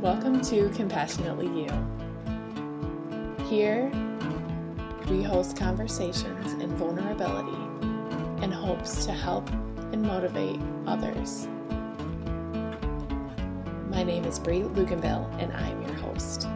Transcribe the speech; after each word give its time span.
Welcome 0.00 0.40
to 0.44 0.70
Compassionately 0.70 1.46
You. 1.46 1.68
Here, 3.50 3.92
we 5.10 5.22
host 5.22 5.58
conversations 5.58 6.54
in 6.54 6.74
vulnerability 6.76 7.52
in 8.42 8.50
hopes 8.50 9.04
to 9.04 9.12
help 9.12 9.46
and 9.92 10.00
motivate 10.00 10.58
others. 10.86 11.48
My 13.90 14.02
name 14.02 14.24
is 14.24 14.38
Bri 14.38 14.60
Luganville, 14.60 15.30
and 15.38 15.52
I'm 15.52 15.82
your 15.82 15.92
host. 15.92 16.48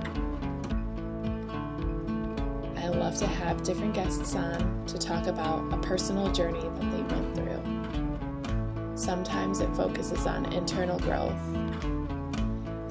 I 2.78 2.88
love 2.88 3.18
to 3.18 3.26
have 3.26 3.62
different 3.62 3.92
guests 3.92 4.34
on 4.34 4.86
to 4.86 4.96
talk 4.96 5.26
about 5.26 5.70
a 5.70 5.76
personal 5.82 6.32
journey 6.32 6.62
that 6.62 6.80
they 6.80 7.14
went 7.14 7.34
through. 7.36 8.94
Sometimes 8.96 9.60
it 9.60 9.68
focuses 9.76 10.26
on 10.26 10.50
internal 10.50 10.98
growth. 11.00 11.36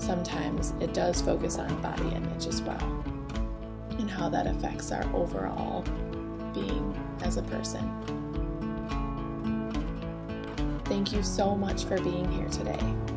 Sometimes 0.03 0.73
it 0.81 0.93
does 0.93 1.21
focus 1.21 1.57
on 1.57 1.81
body 1.81 2.13
image 2.13 2.45
as 2.45 2.61
well 2.61 3.05
and 3.91 4.11
how 4.11 4.27
that 4.27 4.47
affects 4.47 4.91
our 4.91 5.05
overall 5.15 5.81
being 6.53 6.93
as 7.21 7.37
a 7.37 7.41
person. 7.43 7.89
Thank 10.83 11.13
you 11.13 11.23
so 11.23 11.55
much 11.55 11.85
for 11.85 11.97
being 12.01 12.29
here 12.29 12.49
today. 12.49 13.12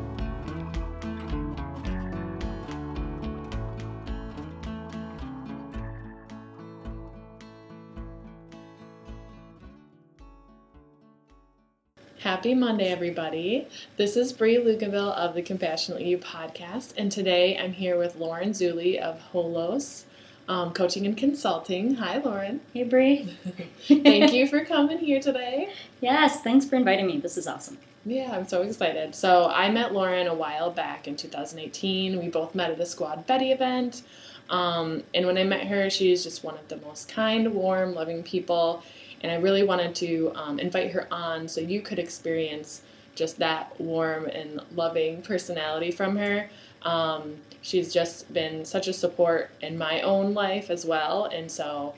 Happy 12.27 12.56
Monday, 12.56 12.88
everybody. 12.88 13.69
This 13.96 14.16
is 14.16 14.32
Bri 14.32 14.56
Luganville 14.56 15.14
of 15.14 15.36
the 15.36 15.42
Compassionately 15.42 16.08
You 16.08 16.19
podcast, 16.19 16.92
and 16.96 17.12
today 17.12 17.56
I'm 17.56 17.72
here 17.72 17.96
with 17.96 18.16
Lauren 18.16 18.50
Zulli 18.50 18.98
of 18.98 19.22
Holos 19.32 20.06
um, 20.48 20.72
Coaching 20.72 21.06
and 21.06 21.16
Consulting. 21.16 21.94
Hi, 21.94 22.19
Lauren. 22.19 22.62
Hey, 22.74 22.82
Bri. 22.82 23.32
Thank 23.86 24.32
you 24.32 24.48
for 24.48 24.64
coming 24.64 24.98
here 24.98 25.20
today. 25.20 25.69
Yes, 26.00 26.41
thanks 26.41 26.66
for 26.66 26.74
inviting 26.74 27.06
me. 27.06 27.19
This 27.19 27.38
is 27.38 27.47
awesome. 27.47 27.78
Yeah, 28.04 28.32
I'm 28.32 28.48
so 28.48 28.62
excited. 28.62 29.14
So, 29.14 29.48
I 29.48 29.70
met 29.70 29.92
Lauren 29.92 30.27
a 30.27 30.34
while 30.34 30.72
back 30.72 31.06
in 31.06 31.14
2018. 31.14 32.19
We 32.19 32.28
both 32.28 32.56
met 32.56 32.72
at 32.72 32.80
a 32.80 32.86
Squad 32.86 33.24
Bettie 33.28 33.52
event. 33.52 34.02
Um, 34.50 35.04
and 35.14 35.27
when 35.27 35.38
I 35.38 35.44
met 35.44 35.69
her, 35.69 35.88
she 35.91 36.10
was 36.10 36.24
just 36.24 36.42
one 36.42 36.56
of 36.56 36.66
the 36.66 36.78
most 36.78 37.08
kind, 37.08 37.54
warm, 37.54 37.94
loving 37.94 38.24
people 38.24 38.82
and 39.22 39.33
I 39.33 39.36
really 39.36 39.62
wanted 39.62 39.95
to 39.97 40.33
um, 40.34 40.59
invite 40.59 40.92
her 40.92 41.06
on 41.12 41.48
so 41.48 41.61
you 41.61 41.81
could 41.81 41.98
experience 41.98 42.83
just 43.14 43.39
that 43.39 43.78
warm 43.81 44.27
and 44.27 44.61
loving 44.75 45.22
personality 45.22 45.91
from 45.91 46.17
her. 46.17 46.48
Um, 46.83 47.37
she's 47.62 47.92
just 47.92 48.33
been 48.33 48.64
such 48.64 48.87
a 48.89 48.92
support 48.92 49.50
in 49.61 49.77
my 49.78 50.03
own 50.03 50.34
life 50.34 50.70
as 50.70 50.84
well, 50.84 51.25
and 51.25 51.50
so 51.50 51.94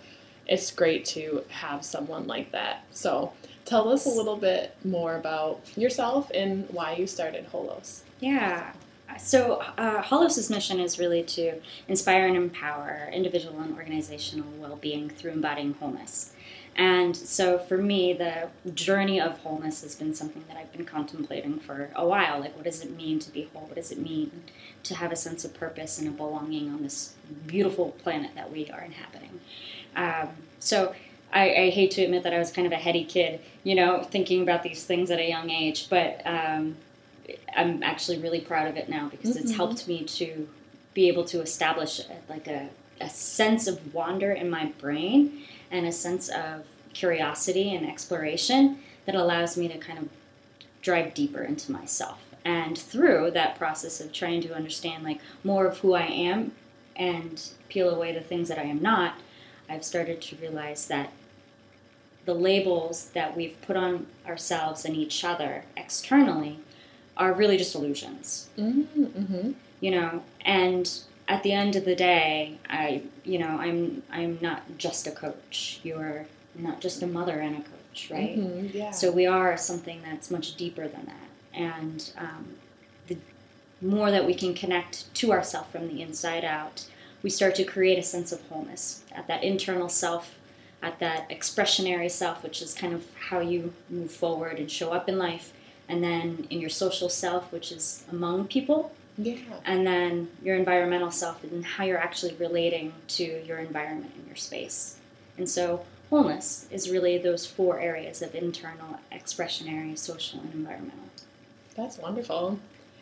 it's 0.46 0.70
great 0.70 1.04
to 1.06 1.44
have 1.48 1.84
someone 1.84 2.26
like 2.26 2.52
that. 2.52 2.84
So, 2.90 3.32
tell 3.64 3.90
us 3.90 4.06
a 4.06 4.10
little 4.10 4.36
bit 4.36 4.74
more 4.82 5.16
about 5.16 5.60
yourself 5.76 6.30
and 6.34 6.66
why 6.70 6.94
you 6.94 7.06
started 7.06 7.50
Holos. 7.52 8.00
Yeah. 8.20 8.72
So, 9.18 9.62
uh, 9.76 10.02
Holos' 10.02 10.48
mission 10.50 10.80
is 10.80 10.98
really 10.98 11.22
to 11.24 11.60
inspire 11.88 12.26
and 12.26 12.36
empower 12.36 13.10
individual 13.12 13.60
and 13.60 13.76
organizational 13.76 14.48
well 14.58 14.76
being 14.76 15.10
through 15.10 15.32
embodying 15.32 15.74
wholeness. 15.74 16.32
And 16.78 17.16
so 17.16 17.58
for 17.58 17.76
me, 17.76 18.12
the 18.12 18.50
journey 18.70 19.20
of 19.20 19.38
wholeness 19.40 19.82
has 19.82 19.96
been 19.96 20.14
something 20.14 20.44
that 20.46 20.56
I've 20.56 20.70
been 20.72 20.84
contemplating 20.84 21.58
for 21.58 21.90
a 21.96 22.06
while. 22.06 22.38
Like, 22.38 22.54
what 22.54 22.64
does 22.64 22.84
it 22.84 22.96
mean 22.96 23.18
to 23.18 23.32
be 23.32 23.50
whole? 23.52 23.62
What 23.62 23.74
does 23.74 23.90
it 23.90 23.98
mean 23.98 24.44
to 24.84 24.94
have 24.94 25.10
a 25.10 25.16
sense 25.16 25.44
of 25.44 25.52
purpose 25.54 25.98
and 25.98 26.06
a 26.06 26.12
belonging 26.12 26.70
on 26.72 26.84
this 26.84 27.14
beautiful 27.46 27.90
planet 28.02 28.30
that 28.36 28.52
we 28.52 28.70
are 28.70 28.80
inhabiting? 28.80 29.40
Um, 29.96 30.28
so 30.60 30.94
I, 31.32 31.50
I, 31.50 31.70
hate 31.70 31.90
to 31.92 32.02
admit 32.02 32.22
that 32.22 32.32
I 32.32 32.38
was 32.38 32.52
kind 32.52 32.66
of 32.66 32.72
a 32.72 32.76
heady 32.76 33.04
kid, 33.04 33.40
you 33.64 33.74
know, 33.74 34.04
thinking 34.04 34.42
about 34.42 34.62
these 34.62 34.84
things 34.84 35.10
at 35.10 35.18
a 35.18 35.28
young 35.28 35.50
age, 35.50 35.90
but 35.90 36.22
um, 36.24 36.76
I'm 37.56 37.82
actually 37.82 38.18
really 38.18 38.40
proud 38.40 38.68
of 38.68 38.76
it 38.76 38.88
now 38.88 39.08
because 39.08 39.30
mm-hmm. 39.30 39.40
it's 39.40 39.56
helped 39.56 39.86
me 39.88 40.04
to 40.04 40.48
be 40.94 41.08
able 41.08 41.24
to 41.26 41.40
establish 41.40 42.00
like 42.28 42.46
a, 42.46 42.68
a 43.00 43.08
sense 43.08 43.66
of 43.66 43.94
wonder 43.94 44.32
in 44.32 44.50
my 44.50 44.66
brain 44.80 45.42
and 45.70 45.86
a 45.86 45.92
sense 45.92 46.28
of 46.28 46.64
curiosity 46.92 47.74
and 47.74 47.86
exploration 47.86 48.78
that 49.06 49.14
allows 49.14 49.56
me 49.56 49.68
to 49.68 49.78
kind 49.78 49.98
of 49.98 50.08
drive 50.82 51.14
deeper 51.14 51.42
into 51.42 51.72
myself. 51.72 52.18
And 52.44 52.78
through 52.78 53.32
that 53.32 53.58
process 53.58 54.00
of 54.00 54.12
trying 54.12 54.40
to 54.42 54.54
understand 54.54 55.04
like 55.04 55.20
more 55.44 55.66
of 55.66 55.78
who 55.78 55.94
I 55.94 56.06
am 56.06 56.52
and 56.96 57.42
peel 57.68 57.90
away 57.90 58.12
the 58.12 58.20
things 58.20 58.48
that 58.48 58.58
I 58.58 58.62
am 58.62 58.80
not, 58.80 59.14
I've 59.68 59.84
started 59.84 60.22
to 60.22 60.36
realize 60.36 60.86
that 60.88 61.12
the 62.24 62.34
labels 62.34 63.10
that 63.10 63.36
we've 63.36 63.60
put 63.62 63.76
on 63.76 64.06
ourselves 64.26 64.84
and 64.84 64.96
each 64.96 65.24
other 65.24 65.64
externally 65.76 66.58
are 67.18 67.32
really 67.32 67.56
just 67.56 67.74
illusions. 67.74 68.48
Mm-hmm, 68.56 69.04
mm-hmm. 69.04 69.52
You 69.80 69.90
know, 69.90 70.22
and 70.42 70.90
at 71.28 71.42
the 71.42 71.52
end 71.52 71.76
of 71.76 71.84
the 71.84 71.94
day, 71.94 72.58
I, 72.68 73.02
you 73.24 73.38
know, 73.38 73.58
I'm 73.58 74.02
I'm 74.10 74.38
not 74.40 74.62
just 74.78 75.06
a 75.06 75.10
coach. 75.10 75.80
You're 75.82 76.26
not 76.54 76.80
just 76.80 77.02
a 77.02 77.06
mother 77.06 77.38
and 77.40 77.56
a 77.56 77.60
coach, 77.60 78.08
right? 78.10 78.38
Mm-hmm, 78.38 78.76
yeah. 78.76 78.90
So 78.90 79.10
we 79.10 79.26
are 79.26 79.56
something 79.56 80.00
that's 80.02 80.30
much 80.30 80.56
deeper 80.56 80.88
than 80.88 81.06
that, 81.06 81.28
and 81.52 82.10
um, 82.16 82.46
the 83.08 83.16
more 83.80 84.10
that 84.10 84.26
we 84.26 84.34
can 84.34 84.54
connect 84.54 85.12
to 85.16 85.32
ourself 85.32 85.70
from 85.70 85.88
the 85.88 86.02
inside 86.02 86.44
out, 86.44 86.86
we 87.22 87.30
start 87.30 87.54
to 87.56 87.64
create 87.64 87.98
a 87.98 88.02
sense 88.02 88.32
of 88.32 88.40
wholeness 88.48 89.02
at 89.12 89.26
that 89.28 89.44
internal 89.44 89.88
self, 89.88 90.38
at 90.82 90.98
that 90.98 91.28
expressionary 91.28 92.10
self, 92.10 92.42
which 92.42 92.62
is 92.62 92.74
kind 92.74 92.94
of 92.94 93.04
how 93.28 93.40
you 93.40 93.72
move 93.90 94.10
forward 94.10 94.58
and 94.58 94.70
show 94.70 94.92
up 94.92 95.08
in 95.08 95.18
life, 95.18 95.52
and 95.88 96.02
then 96.02 96.46
in 96.50 96.60
your 96.60 96.70
social 96.70 97.08
self, 97.08 97.50
which 97.52 97.72
is 97.72 98.04
among 98.10 98.46
people 98.48 98.92
yeah. 99.18 99.34
And 99.64 99.84
then 99.84 100.28
your 100.42 100.54
environmental 100.54 101.10
self 101.10 101.42
and 101.42 101.64
how 101.64 101.84
you're 101.84 101.98
actually 101.98 102.34
relating 102.36 102.92
to 103.08 103.24
your 103.44 103.58
environment 103.58 104.12
and 104.16 104.26
your 104.28 104.36
space. 104.36 104.96
And 105.36 105.50
so 105.50 105.84
wholeness 106.08 106.68
is 106.70 106.88
really 106.88 107.18
those 107.18 107.44
four 107.44 107.80
areas 107.80 108.22
of 108.22 108.34
internal, 108.36 109.00
expressionary, 109.12 109.98
social, 109.98 110.40
and 110.40 110.54
environmental. 110.54 111.04
That's 111.76 111.98
wonderful. 111.98 112.60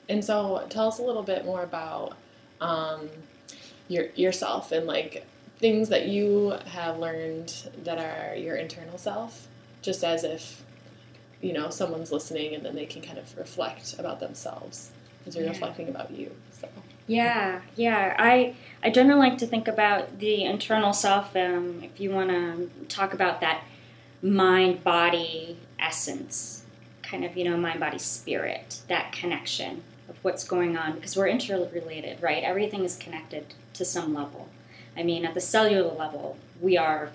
And 0.09 0.25
so 0.25 0.67
tell 0.71 0.89
us 0.89 0.99
a 0.99 1.03
little 1.03 1.23
bit 1.23 1.45
more 1.45 1.63
about 1.63 2.17
um, 2.63 3.11
your 3.89 4.07
yourself 4.15 4.73
and 4.73 4.87
like 4.87 5.27
things 5.59 5.91
that 5.91 6.07
you 6.07 6.57
have 6.67 6.99
learned 6.99 7.69
that 7.85 7.99
are 7.99 8.37
your 8.37 8.57
internal 8.57 8.97
self, 8.97 9.49
just 9.83 10.03
as 10.03 10.25
if 10.25 10.63
you 11.41 11.53
know 11.53 11.71
someone's 11.71 12.13
listening 12.13 12.55
and 12.55 12.65
then 12.65 12.75
they 12.75 12.87
can 12.87 13.03
kind 13.03 13.19
of 13.19 13.37
reflect 13.37 13.99
about 13.99 14.21
themselves 14.21 14.91
because 15.19 15.37
you're 15.37 15.45
yeah. 15.45 15.51
reflecting 15.51 15.89
about 15.89 16.11
you. 16.11 16.31
So. 16.53 16.69
Yeah, 17.07 17.61
yeah. 17.77 18.15
I 18.19 18.55
I 18.83 18.91
generally 18.91 19.29
like 19.29 19.39
to 19.39 19.47
think 19.47 19.69
about 19.69 20.19
the 20.19 20.45
internal 20.45 20.93
self. 20.93 21.37
Um, 21.37 21.83
if 21.83 22.01
you 22.01 22.11
want 22.11 22.31
to 22.31 22.71
talk 22.89 23.13
about 23.13 23.41
that 23.41 23.65
mind 24.23 24.83
body 24.83 25.59
essence, 25.79 26.65
kind 27.03 27.25
of 27.25 27.37
you 27.37 27.45
know 27.45 27.57
mind 27.57 27.81
body 27.81 27.99
spirit, 27.99 28.83
that 28.89 29.13
connection 29.13 29.83
of 30.09 30.17
what's 30.23 30.45
going 30.45 30.77
on 30.77 30.95
because 30.95 31.17
we're 31.17 31.29
interrelated, 31.29 32.23
right? 32.23 32.43
Everything 32.43 32.85
is 32.85 32.97
connected 32.97 33.55
to 33.75 33.85
some 33.85 34.15
level. 34.15 34.49
I 34.97 35.03
mean, 35.03 35.25
at 35.25 35.35
the 35.35 35.41
cellular 35.41 35.93
level, 35.93 36.39
we 36.61 36.79
are 36.79 37.11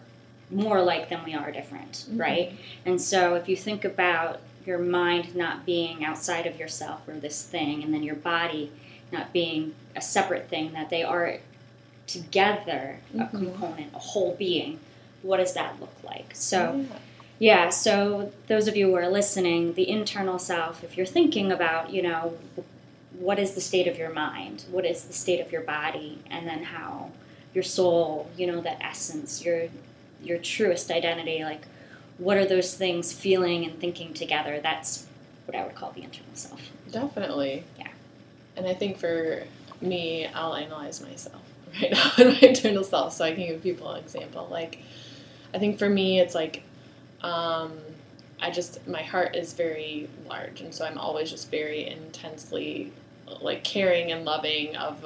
more 0.51 0.77
alike 0.77 1.09
than 1.09 1.23
we 1.23 1.33
are 1.33 1.51
different, 1.51 1.91
mm-hmm. 1.91 2.19
right? 2.19 2.59
And 2.85 3.01
so 3.01 3.35
if 3.35 3.47
you 3.47 3.55
think 3.55 3.85
about 3.85 4.41
your 4.65 4.77
mind 4.77 5.35
not 5.35 5.65
being 5.65 6.05
outside 6.05 6.45
of 6.45 6.59
yourself 6.59 7.07
or 7.07 7.13
this 7.13 7.43
thing, 7.43 7.83
and 7.83 7.93
then 7.93 8.03
your 8.03 8.15
body 8.15 8.71
not 9.11 9.33
being 9.33 9.73
a 9.95 10.01
separate 10.01 10.49
thing, 10.49 10.73
that 10.73 10.89
they 10.89 11.03
are 11.03 11.37
together 12.07 12.99
mm-hmm. 13.13 13.21
a 13.21 13.27
component, 13.29 13.93
a 13.93 13.99
whole 13.99 14.35
being. 14.35 14.79
What 15.21 15.37
does 15.37 15.53
that 15.53 15.79
look 15.79 15.93
like? 16.03 16.31
So, 16.33 16.85
yeah. 17.39 17.65
yeah, 17.65 17.69
so 17.69 18.31
those 18.47 18.67
of 18.67 18.75
you 18.75 18.87
who 18.87 18.95
are 18.95 19.09
listening, 19.09 19.73
the 19.73 19.89
internal 19.89 20.39
self, 20.39 20.83
if 20.83 20.97
you're 20.97 21.05
thinking 21.05 21.51
about, 21.51 21.91
you 21.91 22.01
know, 22.01 22.37
what 23.13 23.37
is 23.37 23.53
the 23.53 23.61
state 23.61 23.87
of 23.87 23.97
your 23.97 24.11
mind? 24.11 24.65
What 24.71 24.85
is 24.85 25.03
the 25.03 25.13
state 25.13 25.39
of 25.39 25.51
your 25.51 25.61
body? 25.61 26.19
And 26.29 26.47
then 26.47 26.63
how 26.63 27.11
your 27.53 27.63
soul, 27.63 28.29
you 28.37 28.47
know, 28.47 28.61
that 28.61 28.81
essence, 28.81 29.45
your 29.45 29.67
your 30.23 30.37
truest 30.37 30.91
identity, 30.91 31.43
like 31.43 31.63
what 32.17 32.37
are 32.37 32.45
those 32.45 32.75
things 32.75 33.11
feeling 33.11 33.65
and 33.65 33.79
thinking 33.79 34.13
together? 34.13 34.59
That's 34.61 35.07
what 35.45 35.57
I 35.57 35.65
would 35.65 35.75
call 35.75 35.91
the 35.91 36.03
internal 36.03 36.35
self. 36.35 36.61
Definitely. 36.91 37.63
Yeah. 37.79 37.87
And 38.55 38.67
I 38.67 38.73
think 38.73 38.97
for 38.97 39.43
me, 39.81 40.27
I'll 40.27 40.55
analyze 40.55 41.01
myself 41.01 41.41
right 41.81 41.91
now 41.91 42.11
in 42.17 42.27
my 42.29 42.39
internal 42.41 42.83
self 42.83 43.13
so 43.13 43.25
I 43.25 43.33
can 43.33 43.47
give 43.47 43.63
people 43.63 43.89
an 43.89 44.03
example. 44.03 44.47
Like, 44.49 44.79
I 45.53 45.59
think 45.59 45.79
for 45.79 45.89
me, 45.89 46.19
it's 46.19 46.35
like, 46.35 46.63
um, 47.21 47.73
I 48.39 48.51
just, 48.51 48.87
my 48.87 49.03
heart 49.03 49.35
is 49.35 49.53
very 49.53 50.09
large, 50.27 50.61
and 50.61 50.73
so 50.73 50.85
I'm 50.85 50.97
always 50.97 51.29
just 51.29 51.51
very 51.51 51.87
intensely 51.87 52.91
like 53.39 53.63
caring 53.63 54.11
and 54.11 54.25
loving 54.25 54.75
of 54.75 55.05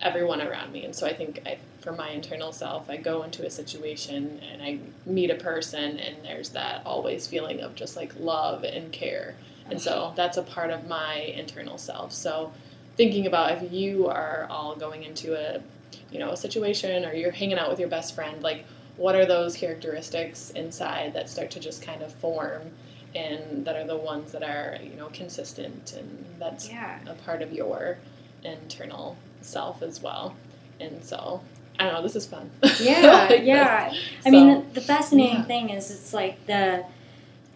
everyone 0.00 0.40
around 0.40 0.72
me. 0.72 0.84
And 0.84 0.94
so 0.94 1.06
I 1.06 1.12
think 1.12 1.40
I, 1.46 1.58
for 1.80 1.92
my 1.92 2.10
internal 2.10 2.52
self, 2.52 2.90
I 2.90 2.96
go 2.96 3.22
into 3.22 3.46
a 3.46 3.50
situation 3.50 4.40
and 4.50 4.62
I 4.62 4.80
meet 5.06 5.30
a 5.30 5.34
person, 5.36 5.98
and 5.98 6.16
there's 6.24 6.50
that 6.50 6.82
always 6.84 7.26
feeling 7.26 7.60
of 7.60 7.74
just 7.74 7.96
like 7.96 8.12
love 8.18 8.64
and 8.64 8.90
care. 8.92 9.34
And 9.70 9.80
so 9.80 10.12
that's 10.16 10.36
a 10.38 10.42
part 10.42 10.70
of 10.70 10.88
my 10.88 11.16
internal 11.18 11.76
self. 11.78 12.12
So 12.12 12.52
thinking 12.96 13.26
about 13.26 13.62
if 13.62 13.72
you 13.72 14.08
are 14.08 14.46
all 14.50 14.74
going 14.74 15.02
into 15.04 15.34
a 15.34 15.60
you 16.10 16.18
know 16.18 16.30
a 16.30 16.36
situation 16.36 17.04
or 17.04 17.12
you're 17.12 17.30
hanging 17.32 17.58
out 17.58 17.68
with 17.70 17.78
your 17.78 17.88
best 17.88 18.14
friend, 18.14 18.42
like 18.42 18.64
what 18.96 19.14
are 19.14 19.26
those 19.26 19.56
characteristics 19.56 20.50
inside 20.50 21.12
that 21.14 21.28
start 21.28 21.50
to 21.52 21.60
just 21.60 21.82
kind 21.82 22.02
of 22.02 22.12
form 22.14 22.62
and 23.14 23.64
that 23.64 23.76
are 23.76 23.86
the 23.86 23.96
ones 23.96 24.32
that 24.32 24.42
are 24.42 24.78
you 24.82 24.96
know 24.96 25.08
consistent 25.12 25.92
and 25.96 26.24
that's 26.38 26.68
Yeah. 26.68 26.98
a 27.06 27.14
part 27.14 27.42
of 27.42 27.52
your 27.52 27.98
internal 28.42 29.16
self 29.42 29.82
as 29.82 30.02
well. 30.02 30.34
And 30.80 31.04
so 31.04 31.42
I 31.78 31.84
don't 31.84 31.94
know, 31.94 32.02
this 32.02 32.16
is 32.16 32.26
fun. 32.26 32.50
Yeah, 32.80 33.26
Like 33.30 33.42
yeah. 33.44 33.90
this. 33.90 33.98
I 34.26 34.30
mean, 34.30 34.48
the, 34.68 34.74
the 34.74 34.80
fascinating 34.80 35.36
yeah. 35.38 35.44
thing 35.44 35.70
is 35.70 35.90
it's 35.90 36.12
like 36.12 36.46
the 36.46 36.84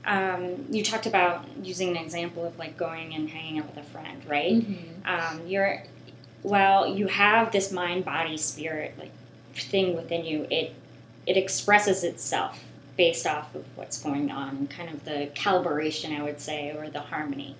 um, 0.04 0.66
you 0.70 0.82
talked 0.82 1.06
about 1.06 1.44
using 1.62 1.90
an 1.90 1.96
example 1.96 2.44
of 2.44 2.58
like 2.58 2.76
going 2.76 3.14
and 3.14 3.30
hanging 3.30 3.58
out 3.60 3.66
with 3.66 3.76
a 3.76 3.88
friend, 3.88 4.22
right? 4.26 4.54
mhm. 4.54 5.06
Um, 5.06 5.46
you're 5.46 5.82
well, 6.42 6.86
you 6.86 7.06
have 7.06 7.52
this 7.52 7.70
mind, 7.70 8.04
body, 8.04 8.36
spirit 8.36 8.94
like 8.98 9.12
thing 9.54 9.94
within 9.94 10.25
you. 10.25 10.46
It 10.50 10.75
it 11.26 11.36
expresses 11.36 12.02
itself 12.02 12.64
based 12.96 13.26
off 13.26 13.54
of 13.54 13.64
what's 13.76 14.02
going 14.02 14.30
on 14.30 14.48
and 14.50 14.70
kind 14.70 14.90
of 14.90 15.04
the 15.04 15.30
calibration, 15.34 16.18
I 16.18 16.22
would 16.22 16.40
say, 16.40 16.75
or 16.76 16.90
the 16.90 17.00
harmony. 17.00 17.56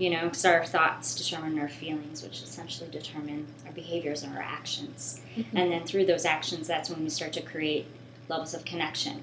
You 0.00 0.08
know, 0.08 0.24
because 0.24 0.46
our 0.46 0.64
thoughts 0.64 1.14
determine 1.14 1.58
our 1.58 1.68
feelings, 1.68 2.22
which 2.22 2.42
essentially 2.42 2.88
determine 2.90 3.46
our 3.66 3.72
behaviors 3.72 4.22
and 4.22 4.34
our 4.34 4.42
actions. 4.42 5.20
And 5.52 5.70
then 5.70 5.84
through 5.84 6.06
those 6.06 6.24
actions, 6.24 6.66
that's 6.66 6.88
when 6.88 7.02
we 7.02 7.10
start 7.10 7.34
to 7.34 7.42
create 7.42 7.86
levels 8.26 8.54
of 8.54 8.64
connection 8.64 9.22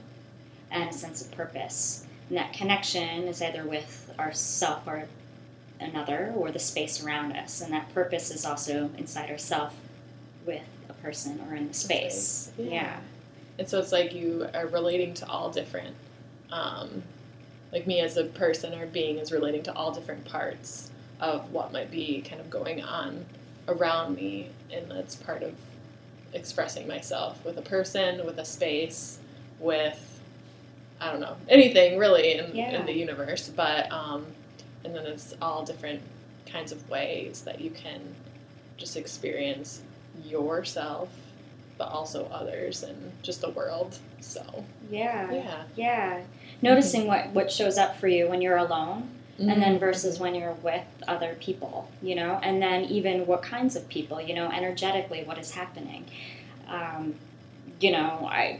and 0.69 0.87
a 0.87 0.93
sense 0.93 1.19
of 1.25 1.31
purpose. 1.31 2.05
And 2.29 2.37
that 2.37 2.53
connection 2.53 3.27
is 3.27 3.41
either 3.41 3.63
with 3.63 4.13
ourself 4.19 4.83
or 4.85 5.07
another 5.79 6.31
or 6.35 6.51
the 6.51 6.59
space 6.59 7.03
around 7.03 7.31
us. 7.31 7.59
And 7.59 7.73
that 7.73 7.91
purpose 7.91 8.29
is 8.29 8.45
also 8.45 8.91
inside 8.99 9.31
ourself 9.31 9.75
with 10.45 10.61
a 10.89 10.93
person 10.93 11.41
or 11.49 11.55
in 11.55 11.69
the 11.69 11.73
space. 11.73 12.51
space, 12.53 12.53
yeah. 12.59 12.71
Yeah. 12.71 12.99
And 13.57 13.67
so 13.67 13.79
it's 13.79 13.91
like 13.91 14.13
you 14.13 14.47
are 14.53 14.67
relating 14.67 15.15
to 15.15 15.27
all 15.27 15.49
different, 15.49 15.95
um, 16.51 17.01
like 17.71 17.85
me 17.87 17.99
as 17.99 18.17
a 18.17 18.23
person 18.25 18.73
or 18.79 18.85
being 18.85 19.17
is 19.17 19.31
relating 19.31 19.63
to 19.63 19.73
all 19.73 19.91
different 19.91 20.25
parts 20.25 20.91
of 21.19 21.51
what 21.51 21.71
might 21.73 21.91
be 21.91 22.21
kind 22.21 22.39
of 22.39 22.49
going 22.49 22.81
on 22.83 23.25
around 23.67 24.15
me. 24.15 24.49
And 24.71 24.89
that's 24.89 25.15
part 25.15 25.43
of 25.43 25.53
expressing 26.33 26.87
myself 26.87 27.43
with 27.43 27.57
a 27.57 27.61
person, 27.61 28.25
with 28.25 28.37
a 28.37 28.45
space, 28.45 29.19
with, 29.59 30.21
I 31.01 31.11
don't 31.11 31.19
know, 31.21 31.37
anything 31.49 31.97
really 31.97 32.33
in, 32.33 32.55
Yeah. 32.55 32.71
in 32.79 32.85
the 32.85 32.93
universe. 32.93 33.49
But, 33.49 33.91
um, 33.91 34.25
and 34.83 34.95
then 34.95 35.05
it's 35.05 35.33
all 35.41 35.65
different 35.65 36.01
kinds 36.45 36.71
of 36.71 36.87
ways 36.89 37.41
that 37.41 37.59
you 37.59 37.69
can 37.71 38.15
just 38.77 38.95
experience 38.95 39.81
yourself 40.23 41.09
but 41.77 41.89
also 41.89 42.25
others 42.31 42.83
and 42.83 43.11
just 43.21 43.41
the 43.41 43.49
world. 43.49 43.99
So 44.19 44.63
Yeah. 44.89 45.31
yeah, 45.31 45.63
Yeah. 45.75 46.21
Noticing 46.61 47.05
what, 47.07 47.29
what 47.29 47.51
shows 47.51 47.77
up 47.77 47.97
for 47.97 48.07
you 48.07 48.27
when 48.27 48.41
you're 48.41 48.57
alone 48.57 49.09
and 49.39 49.49
Mm-hmm. 49.51 49.59
then 49.59 49.77
versus 49.79 50.17
when 50.19 50.33
you're 50.33 50.53
with 50.63 50.81
other 51.07 51.35
people, 51.39 51.91
you 52.01 52.15
know, 52.15 52.39
and 52.41 52.59
then 52.59 52.85
even 52.85 53.27
what 53.27 53.43
kinds 53.43 53.75
of 53.75 53.87
people, 53.87 54.19
you 54.19 54.33
know, 54.33 54.49
energetically, 54.49 55.23
what 55.23 55.37
is 55.37 55.51
happening. 55.51 56.05
Um, 56.67 57.13
you 57.79 57.91
know, 57.91 58.27
I 58.31 58.59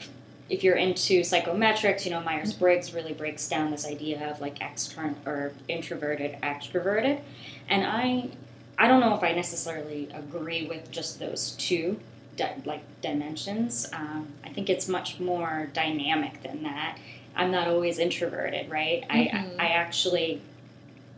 if 0.50 0.64
you're 0.64 0.76
into 0.78 1.22
psychometrics, 1.22 2.06
you 2.06 2.12
know, 2.12 2.22
Myers 2.22 2.54
Briggs 2.54 2.94
really 2.94 3.12
breaks 3.14 3.50
down 3.50 3.70
this 3.72 3.86
idea 3.86 4.30
of 4.32 4.40
like 4.40 4.62
external 4.62 5.16
or 5.26 5.52
introverted, 5.68 6.38
extroverted, 6.44 7.22
and 7.68 7.84
I 7.84 8.30
I 8.78 8.88
don't 8.88 9.00
know 9.00 9.16
if 9.16 9.24
I 9.24 9.32
necessarily 9.34 10.08
agree 10.14 10.68
with 10.68 10.92
just 10.92 11.20
those 11.20 11.52
two 11.58 12.00
di- 12.38 12.56
like 12.66 12.82
dimensions. 13.02 13.88
Um, 13.92 14.28
I 14.46 14.50
think 14.50 14.70
it's 14.70 14.88
much 14.88 15.20
more 15.20 15.70
dynamic 15.74 16.42
than 16.44 16.64
that. 16.64 16.98
I'm 17.36 17.52
not 17.52 17.68
always 17.68 18.00
introverted, 18.00 18.70
right? 18.70 19.04
Mhm. 19.10 19.60
I 19.60 19.66
I 19.66 19.68
actually 19.70 20.42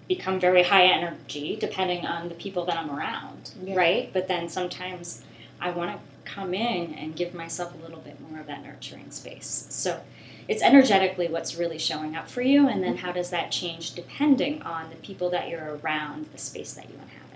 become 0.08 0.40
very 0.40 0.64
high 0.64 0.86
energy 0.86 1.56
depending 1.56 2.06
on 2.06 2.30
the 2.30 2.36
people 2.36 2.66
that 2.66 2.76
I'm 2.78 2.90
around, 2.90 3.52
Yeah. 3.64 3.76
right? 3.76 4.10
But 4.12 4.28
then 4.28 4.50
sometimes 4.50 5.22
I 5.62 5.70
want 5.70 5.92
to 5.92 6.00
come 6.32 6.54
in 6.56 6.94
and 6.96 7.16
give 7.16 7.34
myself 7.34 7.74
a 7.76 7.78
little 7.84 8.00
bit 8.00 8.20
more 8.20 8.40
of 8.40 8.48
that 8.48 8.64
nurturing 8.64 9.12
space. 9.12 9.68
So 9.70 10.02
it's 10.48 10.64
energetically 10.64 11.28
what's 11.28 11.56
really 11.56 11.78
showing 11.78 12.16
up 12.16 12.28
for 12.28 12.42
you, 12.42 12.68
and 12.68 12.84
then 12.84 12.98
how 12.98 13.12
does 13.12 13.30
that 13.30 13.52
change 13.52 13.94
depending 13.94 14.62
on 14.64 14.90
the 14.90 14.96
people 14.96 15.30
that 15.30 15.48
you're 15.48 15.76
around, 15.84 16.26
the 16.32 16.40
space 16.40 16.74
that 16.74 16.86
you 16.90 16.96
inhabit. 16.96 17.29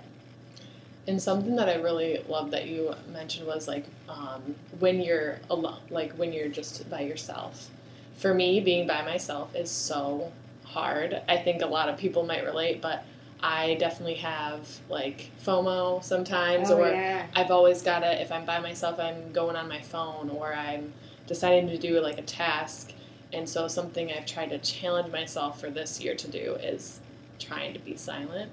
And 1.06 1.20
something 1.20 1.56
that 1.56 1.68
I 1.68 1.74
really 1.74 2.24
love 2.28 2.50
that 2.52 2.66
you 2.66 2.94
mentioned 3.12 3.46
was 3.46 3.68
like 3.68 3.84
um, 4.08 4.54
when 4.78 5.00
you're 5.00 5.38
alone, 5.50 5.80
like 5.90 6.12
when 6.14 6.32
you're 6.32 6.48
just 6.48 6.88
by 6.88 7.00
yourself. 7.00 7.70
For 8.16 8.32
me, 8.32 8.60
being 8.60 8.86
by 8.86 9.02
myself 9.02 9.54
is 9.54 9.70
so 9.70 10.32
hard. 10.64 11.20
I 11.28 11.36
think 11.36 11.60
a 11.62 11.66
lot 11.66 11.88
of 11.88 11.98
people 11.98 12.24
might 12.24 12.44
relate, 12.44 12.80
but 12.80 13.04
I 13.40 13.74
definitely 13.74 14.14
have 14.14 14.66
like 14.88 15.30
FOMO 15.44 16.02
sometimes, 16.02 16.70
Oh, 16.70 16.78
or 16.78 16.88
yeah. 16.90 17.26
I've 17.34 17.50
always 17.50 17.82
got 17.82 17.98
to, 18.00 18.20
if 18.22 18.32
I'm 18.32 18.46
by 18.46 18.60
myself, 18.60 18.98
I'm 18.98 19.32
going 19.32 19.56
on 19.56 19.68
my 19.68 19.82
phone 19.82 20.30
or 20.30 20.54
I'm 20.54 20.94
deciding 21.26 21.68
to 21.68 21.76
do 21.76 22.00
like 22.00 22.18
a 22.18 22.22
task. 22.22 22.92
And 23.32 23.48
so, 23.48 23.66
something 23.68 24.12
I've 24.12 24.26
tried 24.26 24.50
to 24.50 24.58
challenge 24.58 25.12
myself 25.12 25.60
for 25.60 25.68
this 25.68 26.00
year 26.00 26.14
to 26.14 26.28
do 26.28 26.54
is 26.54 27.00
trying 27.38 27.72
to 27.74 27.80
be 27.80 27.96
silent 27.96 28.52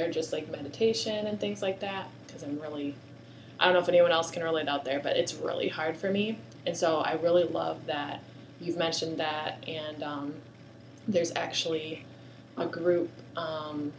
or 0.00 0.10
just 0.10 0.32
like 0.32 0.50
meditation 0.50 1.26
and 1.26 1.40
things 1.40 1.62
like 1.62 1.80
that. 1.80 2.08
Because 2.26 2.42
I'm 2.42 2.58
really, 2.60 2.94
I 3.58 3.66
don't 3.66 3.74
know 3.74 3.80
if 3.80 3.88
anyone 3.88 4.12
else 4.12 4.30
can 4.30 4.42
relate 4.42 4.68
out 4.68 4.84
there, 4.84 5.00
but 5.00 5.16
it's 5.16 5.34
really 5.34 5.68
hard 5.68 5.96
for 5.96 6.10
me. 6.10 6.38
And 6.66 6.76
so, 6.76 6.98
I 6.98 7.14
really 7.14 7.44
love 7.44 7.86
that 7.86 8.22
you've 8.60 8.76
mentioned 8.76 9.18
that. 9.18 9.64
And 9.66 10.02
um, 10.02 10.34
there's 11.06 11.32
actually 11.34 12.04
a 12.56 12.66
group. 12.66 13.10
Um, 13.36 13.92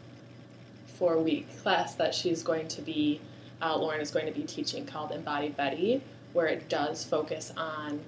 four 0.99 1.17
week 1.17 1.47
class 1.63 1.95
that 1.95 2.13
she's 2.13 2.43
going 2.43 2.67
to 2.67 2.81
be, 2.81 3.21
uh, 3.61 3.75
Lauren 3.77 4.01
is 4.01 4.11
going 4.11 4.25
to 4.25 4.33
be 4.33 4.43
teaching 4.43 4.85
called 4.85 5.11
Embodied 5.11 5.55
Bettie, 5.55 6.01
where 6.33 6.45
it 6.45 6.67
does 6.67 7.05
focus 7.05 7.53
on 7.55 8.01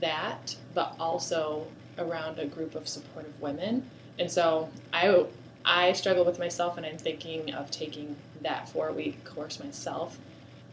that, 0.00 0.54
but 0.72 0.94
also 1.00 1.66
around 1.98 2.38
a 2.38 2.46
group 2.46 2.76
of 2.76 2.86
supportive 2.86 3.38
women. 3.42 3.90
And 4.20 4.30
so 4.30 4.70
I, 4.92 5.26
I 5.64 5.92
struggle 5.92 6.24
with 6.24 6.38
myself, 6.38 6.76
and 6.76 6.84
I'm 6.86 6.98
thinking 6.98 7.52
of 7.54 7.70
taking 7.70 8.16
that 8.42 8.68
four 8.68 8.92
week 8.92 9.24
course 9.24 9.58
myself. 9.62 10.18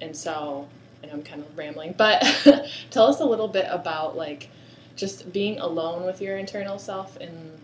And 0.02 0.16
so, 0.16 0.68
and 1.04 1.12
I'm 1.12 1.24
kind 1.24 1.42
of 1.42 1.58
rambling, 1.58 1.94
but 1.98 2.22
tell 2.90 3.08
us 3.08 3.20
a 3.20 3.26
little 3.26 3.48
bit 3.48 3.68
about 3.70 4.16
like 4.18 4.50
just 4.96 5.32
being 5.32 5.60
alone 5.60 6.06
with 6.06 6.22
your 6.22 6.38
internal 6.38 6.78
self 6.80 7.18
and 7.18 7.60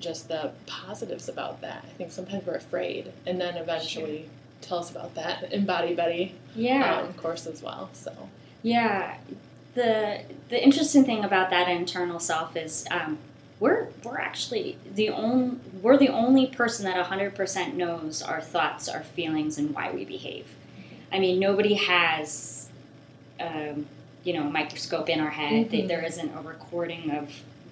just 0.00 0.28
the 0.28 0.52
positives 0.66 1.28
about 1.28 1.60
that. 1.62 1.84
I 1.88 1.92
think 1.96 2.12
sometimes 2.12 2.46
we're 2.46 2.56
afraid, 2.56 3.12
and 3.26 3.40
then 3.40 3.56
eventually 3.56 4.28
tell 4.60 4.78
us 4.78 4.90
about 4.90 5.14
that 5.14 5.52
Embody 5.52 5.94
Bettie 5.94 6.34
Yeah. 6.54 7.00
um, 7.00 7.12
course 7.14 7.46
as 7.46 7.62
well. 7.62 7.90
So 7.92 8.12
Yeah, 8.62 9.16
the 9.74 10.20
the 10.48 10.62
interesting 10.62 11.04
thing 11.04 11.24
about 11.24 11.50
that 11.50 11.68
internal 11.68 12.18
self 12.20 12.56
is 12.56 12.86
um, 12.90 13.18
we're 13.60 13.88
we're 14.02 14.18
actually 14.18 14.76
the 14.94 15.10
only 15.10 15.58
we're 15.80 15.96
the 15.96 16.08
only 16.08 16.46
person 16.46 16.84
that 16.86 16.96
hundred 17.06 17.34
percent 17.34 17.76
knows 17.76 18.20
our 18.22 18.40
thoughts, 18.40 18.88
our 18.88 19.02
feelings, 19.02 19.58
and 19.58 19.74
why 19.74 19.90
we 19.90 20.04
behave. 20.04 20.46
I 21.12 21.18
mean, 21.20 21.38
nobody 21.38 21.74
has, 21.74 22.68
um, 23.40 23.86
you 24.24 24.32
know, 24.32 24.42
a 24.48 24.50
microscope 24.50 25.08
in 25.08 25.20
our 25.20 25.30
head. 25.30 25.70
They- 25.70 25.82
Mhm. 25.82 25.88
There 25.88 26.04
isn't 26.04 26.34
a 26.36 26.40
recording 26.40 27.10
of 27.12 27.30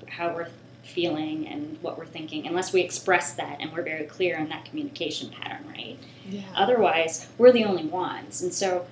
how 0.09 0.35
we're 0.35 0.49
feeling 0.85 1.47
and 1.49 1.79
what 1.81 1.97
we're 1.99 2.07
thinking 2.07 2.47
unless 2.47 2.73
we 2.73 2.81
express 2.83 3.33
that 3.35 3.57
and 3.61 3.73
we're 3.73 3.83
very 3.83 4.05
clear 4.05 4.37
in 4.37 4.49
that 4.51 4.65
communication 4.65 5.31
pattern, 5.31 5.65
right? 5.69 5.97
yeah, 6.29 6.43
Otherwise, 6.55 7.29
we're 7.39 7.53
the 7.53 7.65
only 7.65 7.85
ones. 7.85 8.43
And 8.43 8.53
so, 8.53 8.87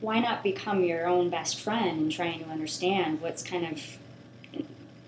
why 0.00 0.18
not 0.20 0.42
become 0.42 0.82
your 0.84 1.06
own 1.06 1.30
best 1.30 1.60
friend 1.60 2.00
and 2.02 2.12
trying 2.12 2.38
to 2.42 2.48
understand 2.50 3.20
what's 3.20 3.42
kind 3.42 3.64
of, 3.66 3.98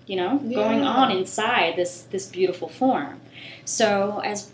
you 0.07 0.15
know, 0.15 0.37
going 0.37 0.83
on 0.83 1.11
inside 1.11 1.75
this 1.75 2.03
this 2.03 2.25
beautiful 2.25 2.67
form? 2.67 3.19
So, 3.65 4.21
as 4.23 4.51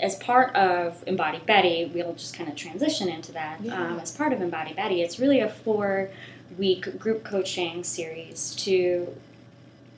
as 0.00 0.16
part 0.16 0.54
of 0.54 1.02
Embodied 1.06 1.44
Bettie, 1.44 1.90
we'll 1.92 2.14
just 2.14 2.34
kind 2.34 2.48
of 2.48 2.56
transition 2.56 3.08
into 3.08 3.32
that. 3.32 3.60
Yeah. 3.60 3.92
Um, 3.92 3.98
as 3.98 4.10
part 4.10 4.32
of 4.32 4.40
Embodied 4.40 4.76
Bettie, 4.76 5.02
it's 5.02 5.18
really 5.18 5.40
a 5.40 5.48
four 5.48 6.10
week 6.56 6.98
group 6.98 7.24
coaching 7.24 7.84
series 7.84 8.54
to 8.56 9.14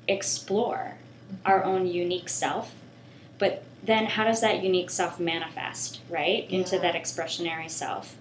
explore 0.09 0.97
our 1.45 1.63
own 1.63 1.87
unique 1.87 2.29
self, 2.29 2.75
but 3.39 3.63
then 3.83 4.07
how 4.07 4.25
does 4.25 4.41
that 4.41 4.63
unique 4.63 4.91
self 4.91 5.21
manifest, 5.21 6.01
right, 6.09 6.49
into 6.51 6.79
that 6.79 6.95
expressionary 6.95 7.71
self 7.71 8.17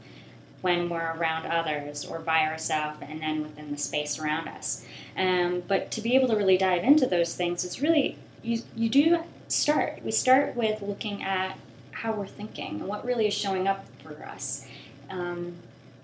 when 0.62 0.90
we're 0.90 1.14
around 1.14 1.46
others 1.46 2.06
or 2.06 2.20
by 2.20 2.46
ourselves 2.46 3.00
and 3.02 3.22
then 3.22 3.42
within 3.42 3.72
the 3.72 3.78
space 3.78 4.20
around 4.20 4.48
us? 4.48 4.86
Um, 5.18 5.64
but 5.68 5.92
to 5.92 6.02
be 6.02 6.16
able 6.16 6.28
to 6.30 6.36
really 6.36 6.58
dive 6.58 6.84
into 6.84 7.08
those 7.08 7.36
things, 7.36 7.64
it's 7.64 7.82
really, 7.82 8.18
you, 8.44 8.62
you 8.76 8.90
do 8.90 9.24
start. 9.48 10.02
We 10.04 10.12
start 10.12 10.56
with 10.56 10.82
looking 10.82 11.24
at 11.24 11.58
how 11.92 12.14
we're 12.14 12.28
thinking 12.28 12.80
and 12.80 12.88
what 12.88 13.06
really 13.06 13.28
is 13.28 13.34
showing 13.34 13.68
up 13.68 13.86
for 14.04 14.24
us. 14.26 14.66
Um, 15.10 15.56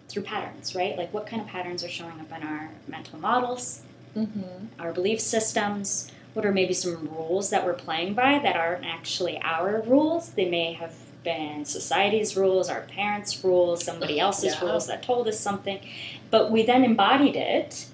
through 0.07 0.23
patterns, 0.23 0.75
right? 0.75 0.95
Like 0.97 1.13
what 1.13 1.25
kind 1.25 1.41
of 1.41 1.47
patterns 1.47 1.83
are 1.83 1.89
showing 1.89 2.19
up 2.19 2.31
in 2.35 2.47
our 2.47 2.69
mental 2.87 3.19
models, 3.19 3.81
Mm-hmm. 4.15 4.67
our 4.79 4.93
belief 4.93 5.19
systems, 5.19 6.09
what 6.33 6.45
are 6.45 6.51
maybe 6.53 6.73
some 6.73 7.09
rules 7.09 7.49
that 7.49 7.65
we're 7.65 7.73
playing 7.73 8.13
by 8.13 8.39
that 8.39 8.55
aren't 8.55 8.85
actually 8.85 9.37
our 9.41 9.81
rules. 9.81 10.29
They 10.29 10.49
may 10.49 10.71
have 10.71 10.93
been 11.25 11.65
society's 11.65 12.37
rules, 12.37 12.69
our 12.69 12.81
parents' 12.83 13.43
rules, 13.43 13.83
somebody 13.83 14.17
else's 14.25 14.53
Yeah. 14.55 14.65
rules 14.65 14.87
that 14.87 15.03
told 15.03 15.27
us 15.27 15.37
something. 15.39 15.79
But 16.31 16.51
we 16.51 16.63
then 16.63 16.85
embodied 16.85 17.35
it 17.35 17.87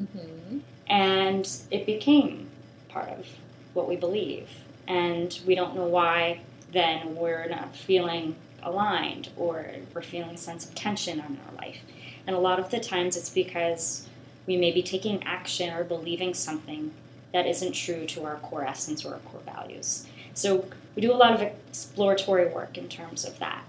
Mm-hmm. 0.00 0.58
and 0.88 1.48
it 1.70 1.86
became 1.86 2.48
part 2.88 3.08
of 3.10 3.26
what 3.74 3.88
we 3.88 3.94
believe. 3.96 4.48
And 4.88 5.38
we 5.46 5.54
don't 5.54 5.74
know 5.76 5.86
why 5.86 6.40
then 6.72 7.14
we're 7.14 7.46
not 7.48 7.76
feeling 7.76 8.34
aligned 8.62 9.28
or 9.36 9.66
we're 9.94 10.02
feeling 10.02 10.34
a 10.34 10.36
sense 10.36 10.64
of 10.68 10.74
tension 10.74 11.20
in 11.20 11.24
our 11.46 11.54
life. 11.56 11.78
And 12.26 12.34
a 12.34 12.38
lot 12.40 12.58
of 12.58 12.70
the 12.70 12.80
times 12.80 13.16
it's 13.16 13.30
because 13.30 14.08
we 14.46 14.56
may 14.56 14.72
be 14.72 14.82
taking 14.82 15.22
action 15.22 15.72
or 15.72 15.84
believing 15.84 16.34
something 16.34 16.90
that 17.32 17.46
isn't 17.46 17.72
true 17.72 18.04
to 18.06 18.24
our 18.24 18.36
core 18.36 18.64
essence 18.66 19.04
or 19.04 19.14
our 19.14 19.20
core 19.20 19.42
values. 19.46 20.06
So 20.34 20.68
we 20.94 21.02
do 21.02 21.12
a 21.12 21.16
lot 21.16 21.32
of 21.32 21.40
exploratory 21.40 22.46
work 22.46 22.76
in 22.76 22.88
terms 22.88 23.24
of 23.24 23.38
that. 23.38 23.64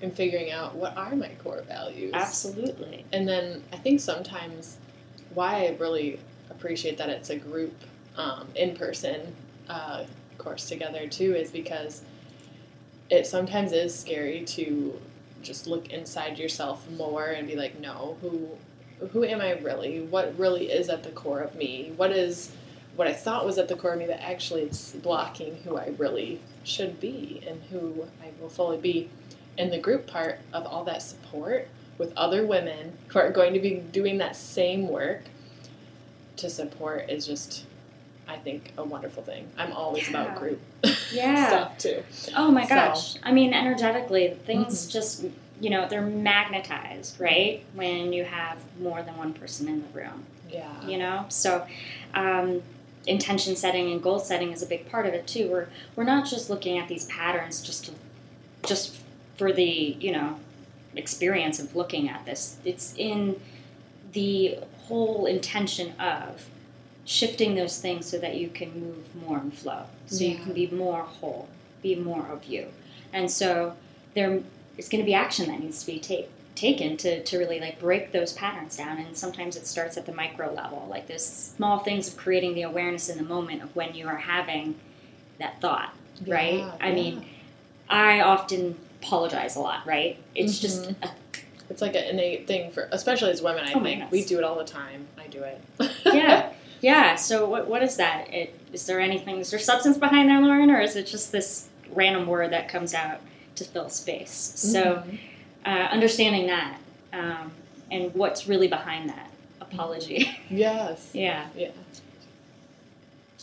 And 0.00 0.14
figuring 0.14 0.52
out 0.52 0.76
what 0.76 0.96
are 0.96 1.16
my 1.16 1.30
core 1.42 1.62
values. 1.66 2.12
Absolutely. 2.14 3.04
And 3.12 3.26
then 3.26 3.64
I 3.72 3.76
think 3.78 4.00
sometimes 4.00 4.76
why 5.34 5.66
I 5.66 5.76
really 5.78 6.20
appreciate 6.50 6.98
that 6.98 7.08
it's 7.08 7.30
a 7.30 7.36
group 7.36 7.74
um, 8.16 8.46
in 8.54 8.76
person 8.76 9.34
uh, 9.68 10.04
course 10.38 10.68
together 10.68 11.08
too 11.08 11.34
is 11.34 11.50
because 11.50 12.02
it 13.10 13.26
sometimes 13.26 13.72
is 13.72 13.98
scary 13.98 14.44
to 14.44 15.00
just 15.42 15.66
look 15.66 15.88
inside 15.88 16.38
yourself 16.38 16.88
more 16.90 17.26
and 17.26 17.46
be 17.48 17.56
like, 17.56 17.78
no, 17.80 18.16
who 18.20 18.48
who 19.12 19.24
am 19.24 19.40
I 19.40 19.52
really? 19.58 20.00
What 20.00 20.36
really 20.38 20.70
is 20.70 20.88
at 20.88 21.04
the 21.04 21.10
core 21.10 21.40
of 21.40 21.54
me? 21.54 21.92
What 21.96 22.10
is 22.10 22.50
what 22.98 23.06
I 23.06 23.12
thought 23.12 23.46
was 23.46 23.58
at 23.58 23.68
the 23.68 23.76
core 23.76 23.92
of 23.92 23.98
me 24.00 24.06
that 24.06 24.20
actually 24.20 24.62
it's 24.62 24.90
blocking 24.90 25.58
who 25.64 25.76
I 25.76 25.92
really 25.98 26.40
should 26.64 26.98
be 26.98 27.40
and 27.46 27.62
who 27.70 28.08
I 28.20 28.30
will 28.40 28.48
fully 28.48 28.76
be. 28.76 29.08
And 29.56 29.72
the 29.72 29.78
group 29.78 30.08
part 30.08 30.40
of 30.52 30.66
all 30.66 30.82
that 30.82 31.00
support 31.00 31.68
with 31.96 32.12
other 32.16 32.44
women 32.44 32.98
who 33.06 33.20
are 33.20 33.30
going 33.30 33.54
to 33.54 33.60
be 33.60 33.74
doing 33.76 34.18
that 34.18 34.34
same 34.34 34.88
work 34.88 35.22
to 36.38 36.50
support 36.50 37.08
is 37.08 37.24
just 37.24 37.66
I 38.26 38.36
think 38.36 38.72
a 38.76 38.82
wonderful 38.82 39.22
thing. 39.22 39.48
I'm 39.56 39.72
always 39.72 40.08
about 40.08 40.36
group 40.36 40.60
Yeah. 41.12 41.46
stuff 41.46 41.78
too. 41.78 42.02
Oh 42.36 42.50
my 42.50 42.64
So- 42.64 42.74
gosh. 42.74 43.14
I 43.22 43.30
mean, 43.30 43.54
energetically, 43.54 44.36
things 44.44 44.86
Mhm. 44.88 44.92
just, 44.92 45.24
you 45.60 45.70
know, 45.70 45.88
they're 45.88 46.02
magnetized, 46.02 47.20
right? 47.20 47.64
When 47.74 48.12
you 48.12 48.24
have 48.24 48.58
more 48.80 49.02
than 49.02 49.16
one 49.16 49.32
person 49.34 49.68
in 49.68 49.80
the 49.82 49.88
room, 49.98 50.24
Yeah. 50.50 50.66
you 50.84 50.98
know? 50.98 51.24
So, 51.28 51.64
um, 52.12 52.60
intention 53.06 53.56
setting 53.56 53.90
and 53.90 54.02
goal 54.02 54.18
setting 54.18 54.52
is 54.52 54.62
a 54.62 54.66
big 54.66 54.90
part 54.90 55.06
of 55.06 55.14
it 55.14 55.26
too. 55.26 55.50
We're, 55.50 55.68
we're 55.96 56.04
not 56.04 56.26
just 56.26 56.50
looking 56.50 56.78
at 56.78 56.88
these 56.88 57.04
patterns 57.06 57.62
just 57.62 57.86
to, 57.86 57.92
just 58.66 58.98
for 59.36 59.52
the, 59.52 59.96
you 60.00 60.12
know, 60.12 60.38
experience 60.94 61.58
of 61.58 61.76
looking 61.76 62.08
at 62.08 62.24
this. 62.26 62.56
It's 62.64 62.94
in 62.96 63.40
the 64.12 64.58
whole 64.88 65.26
intention 65.26 65.92
of 66.00 66.46
shifting 67.04 67.54
those 67.54 67.80
things 67.80 68.06
so 68.06 68.18
that 68.18 68.36
you 68.36 68.48
can 68.48 68.68
move 68.78 69.16
more 69.26 69.38
and 69.38 69.52
flow 69.54 69.84
so 70.06 70.24
you 70.24 70.36
can 70.36 70.52
be 70.52 70.66
more 70.66 71.02
whole 71.02 71.48
be 71.82 71.94
more 71.94 72.26
of 72.26 72.44
you 72.44 72.66
and 73.14 73.30
so 73.30 73.74
there 74.14 74.42
is 74.76 74.88
going 74.90 75.02
to 75.02 75.06
be 75.06 75.14
action 75.14 75.48
that 75.48 75.58
needs 75.58 75.80
to 75.82 75.86
be 75.86 75.98
ta- 75.98 76.28
taken 76.58 76.96
to, 76.96 77.22
to 77.22 77.38
really 77.38 77.60
like 77.60 77.78
break 77.78 78.10
those 78.10 78.32
patterns 78.32 78.76
down 78.76 78.98
and 78.98 79.16
sometimes 79.16 79.54
it 79.56 79.64
starts 79.64 79.96
at 79.96 80.04
the 80.06 80.12
micro 80.12 80.52
level 80.52 80.84
like 80.90 81.06
those 81.06 81.24
small 81.24 81.78
things 81.78 82.08
of 82.08 82.16
creating 82.16 82.52
the 82.54 82.62
awareness 82.62 83.08
in 83.08 83.16
the 83.16 83.22
moment 83.22 83.62
of 83.62 83.74
when 83.76 83.94
you 83.94 84.06
are 84.08 84.16
having 84.16 84.74
that 85.38 85.60
thought 85.60 85.94
right 86.26 86.58
Yeah, 86.58 86.72
i 86.80 86.90
mean 86.90 87.24
i 87.88 88.20
often 88.20 88.74
apologize 89.00 89.54
a 89.54 89.60
lot 89.60 89.86
right 89.86 90.18
it's 90.34 90.58
just 90.58 90.82
Mhm. 90.90 90.96
a 91.04 91.10
It's 91.70 91.80
like 91.82 91.94
an 91.94 92.04
innate 92.04 92.46
thing 92.46 92.70
for, 92.72 92.88
especially 92.92 93.30
as 93.30 93.42
women. 93.42 93.62
I 93.66 93.74
Oh 93.74 93.82
think 93.82 94.10
we 94.10 94.24
do 94.24 94.38
it 94.38 94.42
all 94.44 94.56
the 94.56 94.64
time. 94.64 95.06
I 95.22 95.26
do 95.26 95.42
it. 95.44 95.60
yeah 96.06 96.50
yeah 96.80 97.14
so 97.14 97.46
what, 97.48 97.68
what 97.68 97.82
is 97.82 97.96
that 97.98 98.32
it, 98.32 98.58
is 98.72 98.86
there 98.86 98.98
anything 98.98 99.38
is 99.38 99.50
there 99.50 99.60
substance 99.60 99.98
behind 99.98 100.28
that 100.30 100.42
lauren 100.42 100.70
or 100.70 100.80
is 100.80 100.96
it 100.96 101.06
just 101.06 101.30
this 101.30 101.68
random 101.92 102.26
word 102.26 102.50
that 102.52 102.68
comes 102.68 102.94
out 102.94 103.18
to 103.56 103.64
fill 103.64 103.90
space 103.90 104.32
so 104.56 104.82
Mhm. 105.06 105.18
Uh, 105.68 105.88
understanding 105.90 106.46
that 106.46 106.78
um, 107.12 107.52
and 107.90 108.14
what's 108.14 108.48
really 108.48 108.68
behind 108.68 109.08
that 109.08 109.30
apology 109.60 110.36
yes. 110.50 111.10
yeah 111.12 111.46
Yeah. 111.54 111.70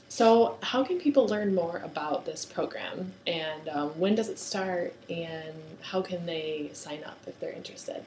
So, 0.08 0.58
how 0.62 0.82
can 0.86 0.98
people 0.98 1.28
learn 1.28 1.54
more 1.54 1.80
about 1.80 2.26
this 2.26 2.46
program, 2.46 3.12
and 3.28 3.68
um, 3.68 3.90
when 4.00 4.16
does 4.16 4.30
it 4.30 4.40
start, 4.40 4.94
and 5.10 5.54
how 5.82 6.02
can 6.02 6.26
they 6.26 6.70
sign 6.72 7.04
up 7.04 7.18
if 7.28 7.38
they're 7.42 7.52
interested? 7.52 8.02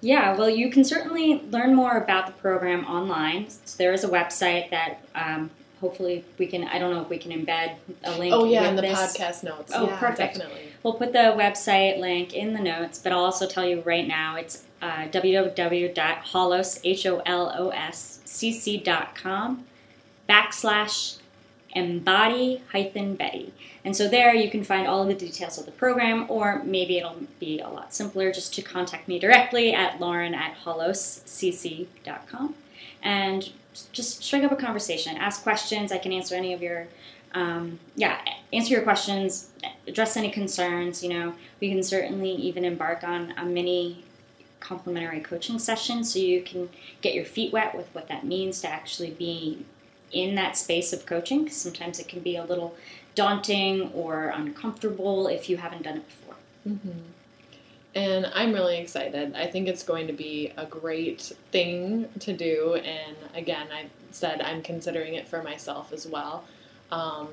yeah 0.00 0.36
well 0.36 0.48
you 0.48 0.70
can 0.70 0.84
certainly 0.84 1.42
learn 1.50 1.74
more 1.74 1.96
about 1.96 2.26
the 2.26 2.32
program 2.34 2.84
online 2.84 3.48
so 3.48 3.76
there 3.78 3.92
is 3.92 4.04
a 4.04 4.08
website 4.08 4.70
that 4.70 5.00
um, 5.14 5.50
hopefully 5.80 6.24
we 6.38 6.46
can 6.46 6.64
i 6.64 6.78
don't 6.78 6.92
know 6.94 7.00
if 7.02 7.08
we 7.08 7.18
can 7.18 7.32
embed 7.32 7.74
a 8.04 8.18
link 8.18 8.32
Oh 8.34 8.44
yeah, 8.44 8.68
in 8.68 8.76
the 8.76 8.82
this. 8.82 8.98
podcast 8.98 9.42
notes. 9.42 9.72
Oh, 9.74 9.86
yeah, 9.88 9.98
perfect. 9.98 10.34
Definitely. 10.38 10.62
We'll 10.82 10.94
put 10.94 11.12
the 11.12 11.34
website 11.36 11.98
link 11.98 12.32
in 12.34 12.52
the 12.52 12.60
notes, 12.60 12.98
but 12.98 13.12
I'll 13.12 13.24
also 13.24 13.46
tell 13.48 13.66
you 13.66 13.80
right 13.82 14.06
now 14.06 14.36
it's 14.36 14.64
uh, 14.80 15.06
www.holos, 15.08 16.80
H-O-L-O-S-C-C.com 18.38 19.64
backslash 20.28 21.16
embody 21.74 22.62
hyphen 22.72 23.14
Bettie. 23.14 23.52
And 23.84 23.96
so 23.96 24.08
there 24.08 24.34
you 24.34 24.50
can 24.50 24.64
find 24.64 24.86
all 24.86 25.02
of 25.02 25.08
the 25.08 25.14
details 25.14 25.58
of 25.58 25.64
the 25.66 25.72
program, 25.72 26.26
or 26.28 26.62
maybe 26.64 26.98
it'll 26.98 27.16
be 27.40 27.60
a 27.60 27.68
lot 27.68 27.94
simpler 27.94 28.32
just 28.32 28.54
to 28.54 28.62
contact 28.62 29.08
me 29.08 29.18
directly 29.18 29.72
at 29.72 30.00
lauren 30.00 30.34
at 30.34 30.56
holoscc.com 30.64 32.54
and 33.02 33.50
just 33.92 34.22
strike 34.22 34.42
up 34.44 34.52
a 34.52 34.56
conversation, 34.56 35.16
ask 35.16 35.42
questions. 35.42 35.92
I 35.92 35.98
can 35.98 36.12
answer 36.12 36.34
any 36.34 36.52
of 36.52 36.62
your 36.62 36.86
um, 37.34 37.78
yeah, 37.94 38.18
answer 38.52 38.72
your 38.72 38.82
questions, 38.82 39.50
address 39.86 40.16
any 40.16 40.30
concerns. 40.30 41.02
You 41.02 41.10
know, 41.10 41.34
we 41.60 41.68
can 41.68 41.82
certainly 41.82 42.32
even 42.32 42.64
embark 42.64 43.04
on 43.04 43.34
a 43.36 43.44
mini 43.44 44.04
complimentary 44.60 45.20
coaching 45.20 45.58
session 45.58 46.02
so 46.04 46.18
you 46.18 46.42
can 46.42 46.68
get 47.02 47.14
your 47.14 47.24
feet 47.24 47.52
wet 47.52 47.76
with 47.76 47.88
what 47.94 48.08
that 48.08 48.24
means 48.24 48.60
to 48.62 48.68
actually 48.68 49.10
be 49.10 49.64
in 50.10 50.34
that 50.36 50.56
space 50.56 50.92
of 50.92 51.04
coaching. 51.06 51.44
'cause 51.44 51.56
sometimes 51.56 52.00
it 52.00 52.08
can 52.08 52.20
be 52.20 52.34
a 52.36 52.44
little 52.44 52.74
daunting 53.14 53.90
or 53.92 54.28
uncomfortable 54.28 55.26
if 55.28 55.48
you 55.50 55.58
haven't 55.58 55.82
done 55.82 55.98
it 55.98 56.04
before. 56.08 56.36
hmm 56.64 57.00
And 57.98 58.30
I'm 58.32 58.52
really 58.52 58.78
excited. 58.78 59.34
I 59.34 59.48
think 59.48 59.66
it's 59.66 59.82
going 59.82 60.06
to 60.06 60.12
be 60.12 60.52
a 60.56 60.64
great 60.64 61.32
thing 61.50 62.08
to 62.20 62.32
do. 62.32 62.74
And 62.76 63.16
again, 63.34 63.66
I 63.72 63.86
said 64.12 64.40
I'm 64.40 64.62
considering 64.62 65.14
it 65.14 65.26
for 65.26 65.42
myself 65.42 65.92
as 65.92 66.06
well. 66.06 66.44
Um, 66.92 67.26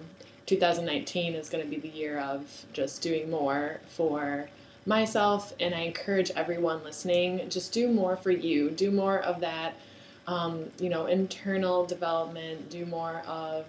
2019 0.48 1.36
is 1.36 1.50
going 1.50 1.64
to 1.64 1.70
be 1.70 1.78
the 1.78 1.96
year 1.96 2.18
of 2.20 2.66
just 2.74 3.04
doing 3.04 3.30
more 3.30 3.80
for 3.90 4.50
myself. 4.88 5.54
And 5.60 5.76
I 5.76 5.82
encourage 5.82 6.32
everyone 6.32 6.84
listening 6.84 7.48
just 7.48 7.72
do 7.72 7.88
more 7.88 8.18
for 8.18 8.32
you. 8.32 8.72
Do 8.72 8.90
more 8.90 9.20
of 9.20 9.42
that, 9.42 9.76
um, 10.26 10.72
you 10.80 10.90
know, 10.90 11.06
internal 11.06 11.86
development. 11.86 12.72
Do 12.72 12.88
more 12.88 13.22
of 13.28 13.68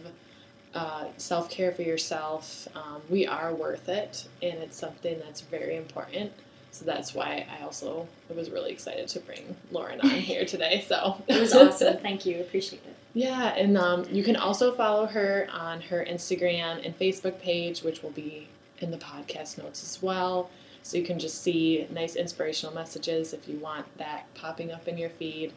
uh, 0.75 1.09
self 1.19 1.51
care 1.51 1.73
for 1.73 1.83
yourself. 1.83 2.67
Um, 2.75 3.03
we 3.11 3.27
are 3.27 3.53
worth 3.55 3.91
it, 3.91 4.27
and 4.41 4.55
it's 4.61 4.79
something 4.79 5.19
that's 5.19 5.43
very 5.43 5.77
important. 5.77 6.33
So 6.77 6.85
that's 6.85 7.15
why 7.15 7.47
I 7.59 7.63
also 7.65 8.07
was 8.35 8.51
really 8.51 8.71
excited 8.73 9.09
to 9.09 9.21
bring 9.21 9.57
Lauren 9.71 10.01
on 10.01 10.11
here 10.11 10.45
today. 10.55 10.85
So 10.87 11.23
It 11.29 11.41
was 11.41 11.55
awesome. 11.55 11.97
Thank 11.99 12.27
you. 12.27 12.41
Appreciate 12.41 12.83
it. 12.87 12.95
yeah, 13.15 13.55
and 13.55 13.77
um, 13.79 14.05
you 14.11 14.23
can 14.23 14.37
also 14.37 14.73
follow 14.75 15.07
her 15.07 15.49
on 15.53 15.81
her 15.83 16.05
Instagram 16.09 16.85
and 16.85 16.99
Facebook 16.99 17.41
page, 17.41 17.83
which 17.83 18.03
will 18.03 18.11
be 18.11 18.49
in 18.79 18.91
the 18.91 18.99
podcast 18.99 19.57
notes 19.59 19.83
as 19.83 20.03
well. 20.03 20.51
So 20.83 20.97
you 20.99 21.05
can 21.05 21.19
just 21.19 21.43
see 21.43 21.87
nice 21.91 22.15
inspirational 22.15 22.75
messages 22.75 23.33
if 23.33 23.49
you 23.49 23.59
want 23.59 23.87
that 23.99 24.33
popping 24.35 24.71
up 24.71 24.87
in 24.87 24.97
your 24.99 25.11
feed, 25.11 25.53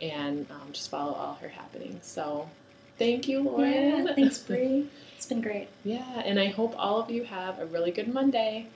and 0.00 0.46
um, 0.50 0.72
just 0.72 0.90
follow 0.90 1.12
all 1.12 1.34
her 1.42 1.48
happenings. 1.48 2.06
So 2.06 2.48
Thank 2.98 3.26
you, 3.26 3.42
Lauren. 3.42 4.06
Yeah, 4.06 4.14
thanks, 4.14 4.38
Bri. 4.46 4.86
It's 5.16 5.26
been 5.26 5.40
great. 5.40 5.68
Yeah, 5.82 6.22
and 6.24 6.38
I 6.38 6.46
hope 6.48 6.74
all 6.78 7.00
of 7.00 7.10
you 7.10 7.24
have 7.24 7.58
a 7.58 7.66
really 7.66 7.90
good 7.90 8.12
Monday. 8.12 8.66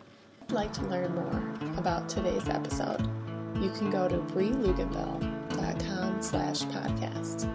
You'd 0.48 0.54
like 0.54 0.72
to 0.74 0.82
learn 0.86 1.14
more 1.14 1.42
about 1.86 2.08
today's 2.08 2.48
episode, 2.48 3.00
you 3.62 3.70
can 3.70 3.90
go 3.90 4.08
to 4.08 4.18
breeluganville.com 4.34 6.20
slash 6.20 6.62
podcast. 6.62 7.48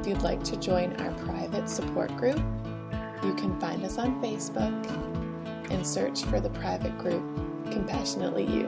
If 0.00 0.06
you'd 0.08 0.22
like 0.22 0.42
to 0.42 0.56
join 0.56 0.96
our 0.96 1.12
private 1.24 1.68
support 1.68 2.08
group, 2.16 2.42
you 3.22 3.34
can 3.34 3.56
find 3.60 3.84
us 3.84 3.98
on 3.98 4.20
Facebook 4.20 4.72
and 5.70 5.86
search 5.86 6.24
for 6.24 6.40
the 6.40 6.50
private 6.50 6.98
group 6.98 7.22
Compassionately 7.70 8.46
You. 8.46 8.66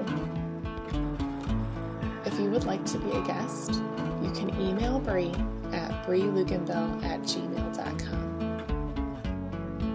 If 2.25 2.39
you 2.39 2.49
would 2.49 2.63
like 2.63 2.85
to 2.85 2.99
be 2.99 3.11
a 3.11 3.23
guest, 3.23 3.83
you 4.23 4.31
can 4.31 4.49
email 4.61 5.01
Bri 5.01 5.33
at 5.73 6.07
breeluganville 6.07 7.03
at 7.03 7.23
gmail.com. 7.23 8.29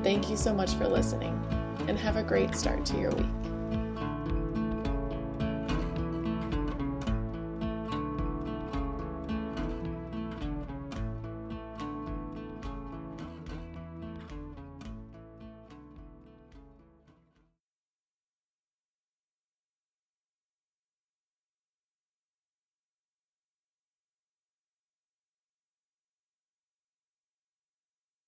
Thank 0.03 0.29
you 0.29 0.35
so 0.35 0.53
much 0.53 0.73
for 0.73 0.89
listening 0.89 1.41
and 1.87 1.97
have 1.97 2.17
a 2.17 2.23
great 2.23 2.53
start 2.53 2.85
to 2.87 2.97
your 2.97 3.11
week. 3.11 3.42